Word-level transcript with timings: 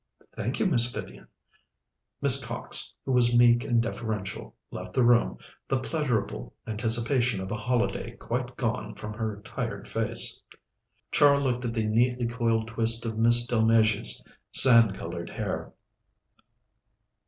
"Thank 0.35 0.59
you, 0.59 0.65
Miss 0.65 0.91
Vivian." 0.91 1.27
Miss 2.23 2.43
Cox, 2.43 2.95
who 3.05 3.11
was 3.11 3.37
meek 3.37 3.63
and 3.63 3.79
deferential, 3.83 4.55
left 4.71 4.95
the 4.95 5.03
room, 5.03 5.37
the 5.67 5.77
pleasurable 5.79 6.55
anticipation 6.65 7.39
of 7.39 7.51
a 7.51 7.55
holiday 7.55 8.15
quite 8.15 8.57
gone 8.57 8.95
from 8.95 9.13
her 9.13 9.39
tired 9.45 9.87
face. 9.87 10.43
Char 11.11 11.39
looked 11.39 11.65
at 11.65 11.75
the 11.75 11.85
neatly 11.85 12.25
coiled 12.25 12.67
twist 12.69 13.05
of 13.05 13.19
Miss 13.19 13.45
Delmege's 13.45 14.23
sand 14.51 14.95
coloured 14.95 15.29
hair. 15.29 15.71